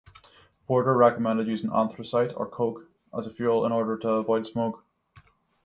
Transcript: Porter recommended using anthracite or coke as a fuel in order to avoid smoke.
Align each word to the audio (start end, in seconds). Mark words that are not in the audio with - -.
Porter 0.65 0.95
recommended 0.97 1.45
using 1.45 1.69
anthracite 1.71 2.33
or 2.35 2.49
coke 2.49 2.89
as 3.15 3.27
a 3.27 3.31
fuel 3.31 3.67
in 3.67 3.71
order 3.71 3.95
to 3.99 4.07
avoid 4.09 4.47
smoke. 4.47 4.83